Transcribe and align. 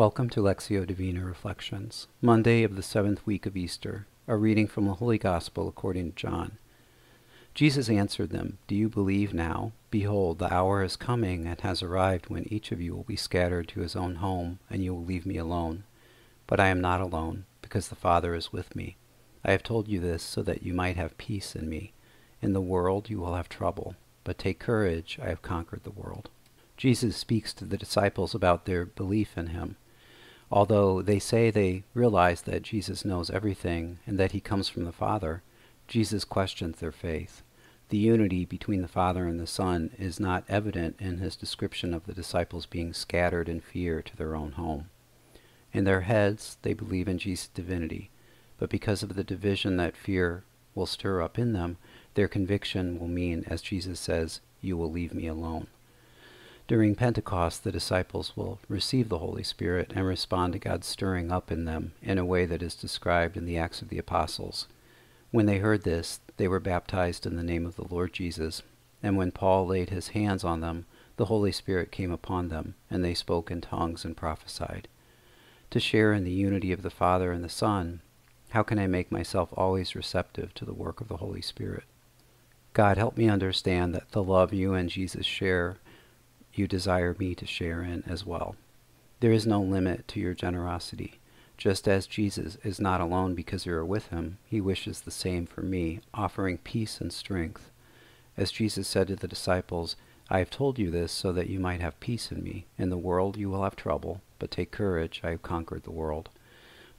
Welcome 0.00 0.30
to 0.30 0.40
Lectio 0.40 0.86
Divina 0.86 1.22
Reflections, 1.22 2.06
Monday 2.22 2.62
of 2.62 2.74
the 2.74 2.82
seventh 2.82 3.26
week 3.26 3.44
of 3.44 3.54
Easter, 3.54 4.06
a 4.26 4.34
reading 4.34 4.66
from 4.66 4.86
the 4.86 4.94
Holy 4.94 5.18
Gospel 5.18 5.68
according 5.68 6.12
to 6.12 6.16
John. 6.16 6.52
Jesus 7.52 7.90
answered 7.90 8.30
them, 8.30 8.56
Do 8.66 8.74
you 8.74 8.88
believe 8.88 9.34
now? 9.34 9.72
Behold, 9.90 10.38
the 10.38 10.50
hour 10.50 10.82
is 10.82 10.96
coming 10.96 11.46
and 11.46 11.60
has 11.60 11.82
arrived 11.82 12.30
when 12.30 12.50
each 12.50 12.72
of 12.72 12.80
you 12.80 12.96
will 12.96 13.02
be 13.02 13.14
scattered 13.14 13.68
to 13.68 13.80
his 13.80 13.94
own 13.94 14.14
home, 14.14 14.58
and 14.70 14.82
you 14.82 14.94
will 14.94 15.04
leave 15.04 15.26
me 15.26 15.36
alone. 15.36 15.84
But 16.46 16.60
I 16.60 16.68
am 16.68 16.80
not 16.80 17.02
alone, 17.02 17.44
because 17.60 17.88
the 17.88 17.94
Father 17.94 18.34
is 18.34 18.54
with 18.54 18.74
me. 18.74 18.96
I 19.44 19.50
have 19.50 19.62
told 19.62 19.86
you 19.86 20.00
this 20.00 20.22
so 20.22 20.42
that 20.44 20.62
you 20.62 20.72
might 20.72 20.96
have 20.96 21.18
peace 21.18 21.54
in 21.54 21.68
me. 21.68 21.92
In 22.40 22.54
the 22.54 22.62
world 22.62 23.10
you 23.10 23.20
will 23.20 23.34
have 23.34 23.50
trouble, 23.50 23.96
but 24.24 24.38
take 24.38 24.60
courage, 24.60 25.18
I 25.22 25.28
have 25.28 25.42
conquered 25.42 25.84
the 25.84 25.90
world. 25.90 26.30
Jesus 26.78 27.18
speaks 27.18 27.52
to 27.52 27.66
the 27.66 27.76
disciples 27.76 28.34
about 28.34 28.64
their 28.64 28.86
belief 28.86 29.36
in 29.36 29.48
him. 29.48 29.76
Although 30.50 31.00
they 31.02 31.18
say 31.18 31.50
they 31.50 31.84
realize 31.94 32.42
that 32.42 32.62
Jesus 32.62 33.04
knows 33.04 33.30
everything 33.30 33.98
and 34.06 34.18
that 34.18 34.32
he 34.32 34.40
comes 34.40 34.68
from 34.68 34.84
the 34.84 34.92
Father, 34.92 35.42
Jesus 35.86 36.24
questions 36.24 36.78
their 36.78 36.92
faith. 36.92 37.42
The 37.90 37.98
unity 37.98 38.44
between 38.44 38.82
the 38.82 38.88
Father 38.88 39.26
and 39.26 39.38
the 39.38 39.46
Son 39.46 39.90
is 39.98 40.20
not 40.20 40.44
evident 40.48 40.96
in 40.98 41.18
his 41.18 41.36
description 41.36 41.92
of 41.92 42.06
the 42.06 42.12
disciples 42.12 42.66
being 42.66 42.92
scattered 42.92 43.48
in 43.48 43.60
fear 43.60 44.02
to 44.02 44.16
their 44.16 44.36
own 44.36 44.52
home. 44.52 44.90
In 45.72 45.84
their 45.84 46.02
heads, 46.02 46.58
they 46.62 46.72
believe 46.72 47.08
in 47.08 47.18
Jesus' 47.18 47.48
divinity, 47.48 48.10
but 48.58 48.70
because 48.70 49.02
of 49.02 49.14
the 49.14 49.24
division 49.24 49.76
that 49.76 49.96
fear 49.96 50.44
will 50.74 50.86
stir 50.86 51.22
up 51.22 51.38
in 51.38 51.52
them, 51.52 51.78
their 52.14 52.28
conviction 52.28 52.98
will 52.98 53.08
mean, 53.08 53.44
as 53.46 53.62
Jesus 53.62 53.98
says, 53.98 54.40
You 54.60 54.76
will 54.76 54.90
leave 54.90 55.14
me 55.14 55.26
alone. 55.26 55.68
During 56.70 56.94
Pentecost, 56.94 57.64
the 57.64 57.72
disciples 57.72 58.36
will 58.36 58.60
receive 58.68 59.08
the 59.08 59.18
Holy 59.18 59.42
Spirit 59.42 59.92
and 59.96 60.06
respond 60.06 60.52
to 60.52 60.60
God's 60.60 60.86
stirring 60.86 61.32
up 61.32 61.50
in 61.50 61.64
them 61.64 61.94
in 62.00 62.16
a 62.16 62.24
way 62.24 62.46
that 62.46 62.62
is 62.62 62.76
described 62.76 63.36
in 63.36 63.44
the 63.44 63.58
Acts 63.58 63.82
of 63.82 63.88
the 63.88 63.98
Apostles. 63.98 64.68
When 65.32 65.46
they 65.46 65.58
heard 65.58 65.82
this, 65.82 66.20
they 66.36 66.46
were 66.46 66.60
baptized 66.60 67.26
in 67.26 67.34
the 67.34 67.42
name 67.42 67.66
of 67.66 67.74
the 67.74 67.92
Lord 67.92 68.12
Jesus. 68.12 68.62
And 69.02 69.16
when 69.16 69.32
Paul 69.32 69.66
laid 69.66 69.90
his 69.90 70.10
hands 70.10 70.44
on 70.44 70.60
them, 70.60 70.86
the 71.16 71.24
Holy 71.24 71.50
Spirit 71.50 71.90
came 71.90 72.12
upon 72.12 72.50
them, 72.50 72.76
and 72.88 73.04
they 73.04 73.14
spoke 73.14 73.50
in 73.50 73.60
tongues 73.60 74.04
and 74.04 74.16
prophesied. 74.16 74.86
To 75.70 75.80
share 75.80 76.12
in 76.12 76.22
the 76.22 76.30
unity 76.30 76.70
of 76.70 76.82
the 76.82 76.88
Father 76.88 77.32
and 77.32 77.42
the 77.42 77.48
Son, 77.48 78.00
how 78.50 78.62
can 78.62 78.78
I 78.78 78.86
make 78.86 79.10
myself 79.10 79.48
always 79.54 79.96
receptive 79.96 80.54
to 80.54 80.64
the 80.64 80.72
work 80.72 81.00
of 81.00 81.08
the 81.08 81.16
Holy 81.16 81.42
Spirit? 81.42 81.82
God, 82.74 82.96
help 82.96 83.16
me 83.16 83.28
understand 83.28 83.92
that 83.92 84.12
the 84.12 84.22
love 84.22 84.54
you 84.54 84.74
and 84.74 84.88
Jesus 84.88 85.26
share 85.26 85.78
you 86.54 86.66
desire 86.66 87.14
me 87.18 87.34
to 87.34 87.46
share 87.46 87.82
in 87.82 88.02
as 88.06 88.24
well. 88.26 88.56
There 89.20 89.32
is 89.32 89.46
no 89.46 89.60
limit 89.60 90.08
to 90.08 90.20
your 90.20 90.34
generosity. 90.34 91.20
Just 91.58 91.86
as 91.86 92.06
Jesus 92.06 92.56
is 92.64 92.80
not 92.80 93.02
alone 93.02 93.34
because 93.34 93.66
you 93.66 93.74
are 93.74 93.84
with 93.84 94.06
him, 94.08 94.38
he 94.46 94.60
wishes 94.60 95.02
the 95.02 95.10
same 95.10 95.46
for 95.46 95.60
me, 95.60 96.00
offering 96.14 96.58
peace 96.58 97.00
and 97.00 97.12
strength. 97.12 97.70
As 98.36 98.50
Jesus 98.50 98.88
said 98.88 99.08
to 99.08 99.16
the 99.16 99.28
disciples, 99.28 99.96
I 100.30 100.38
have 100.38 100.48
told 100.48 100.78
you 100.78 100.90
this 100.90 101.12
so 101.12 101.32
that 101.32 101.50
you 101.50 101.60
might 101.60 101.80
have 101.80 102.00
peace 102.00 102.32
in 102.32 102.42
me. 102.42 102.66
In 102.78 102.88
the 102.88 102.96
world 102.96 103.36
you 103.36 103.50
will 103.50 103.64
have 103.64 103.76
trouble, 103.76 104.22
but 104.38 104.50
take 104.50 104.70
courage, 104.70 105.20
I 105.22 105.30
have 105.30 105.42
conquered 105.42 105.82
the 105.82 105.90
world. 105.90 106.30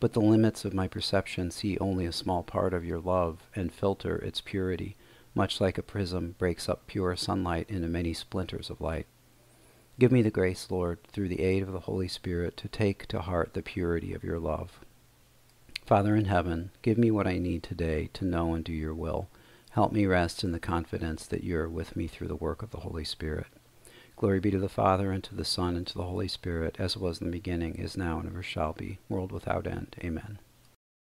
But 0.00 0.14
the 0.14 0.20
limits 0.20 0.64
of 0.64 0.74
my 0.74 0.88
perception 0.88 1.50
see 1.50 1.78
only 1.78 2.06
a 2.06 2.12
small 2.12 2.42
part 2.42 2.74
of 2.74 2.84
your 2.84 2.98
love 2.98 3.48
and 3.54 3.72
filter 3.72 4.16
its 4.16 4.40
purity, 4.40 4.96
much 5.34 5.60
like 5.60 5.78
a 5.78 5.82
prism 5.82 6.34
breaks 6.38 6.68
up 6.68 6.86
pure 6.86 7.16
sunlight 7.16 7.70
into 7.70 7.88
many 7.88 8.12
splinters 8.12 8.68
of 8.68 8.80
light. 8.80 9.06
Give 10.00 10.10
me 10.10 10.22
the 10.22 10.30
grace, 10.30 10.70
Lord, 10.70 11.04
through 11.12 11.28
the 11.28 11.42
aid 11.42 11.62
of 11.62 11.72
the 11.72 11.80
Holy 11.80 12.08
Spirit, 12.08 12.56
to 12.56 12.68
take 12.68 13.06
to 13.08 13.20
heart 13.20 13.52
the 13.52 13.60
purity 13.60 14.14
of 14.14 14.24
your 14.24 14.38
love. 14.38 14.80
Father 15.84 16.16
in 16.16 16.24
heaven, 16.24 16.70
give 16.80 16.96
me 16.96 17.10
what 17.10 17.26
I 17.26 17.36
need 17.36 17.62
today 17.62 18.08
to 18.14 18.24
know 18.24 18.54
and 18.54 18.64
do 18.64 18.72
your 18.72 18.94
will. 18.94 19.28
Help 19.72 19.92
me 19.92 20.06
rest 20.06 20.42
in 20.42 20.52
the 20.52 20.58
confidence 20.58 21.26
that 21.26 21.44
you 21.44 21.58
are 21.58 21.68
with 21.68 21.96
me 21.96 22.06
through 22.06 22.28
the 22.28 22.34
work 22.34 22.62
of 22.62 22.70
the 22.70 22.80
Holy 22.80 23.04
Spirit. 23.04 23.48
Glory 24.16 24.40
be 24.40 24.50
to 24.50 24.58
the 24.58 24.70
Father, 24.70 25.12
and 25.12 25.22
to 25.24 25.34
the 25.34 25.44
Son, 25.44 25.76
and 25.76 25.86
to 25.88 25.98
the 25.98 26.04
Holy 26.04 26.28
Spirit, 26.28 26.76
as 26.78 26.96
it 26.96 27.02
was 27.02 27.20
in 27.20 27.26
the 27.26 27.36
beginning, 27.36 27.74
is 27.74 27.94
now, 27.94 28.18
and 28.18 28.26
ever 28.26 28.42
shall 28.42 28.72
be, 28.72 28.96
world 29.10 29.32
without 29.32 29.66
end. 29.66 29.96
Amen. 30.02 30.38